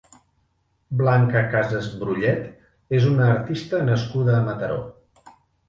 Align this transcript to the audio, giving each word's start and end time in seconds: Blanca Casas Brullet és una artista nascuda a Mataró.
Blanca 1.01 1.43
Casas 1.51 1.91
Brullet 1.99 2.97
és 3.01 3.07
una 3.13 3.29
artista 3.37 3.85
nascuda 3.93 4.37
a 4.39 4.43
Mataró. 4.51 4.83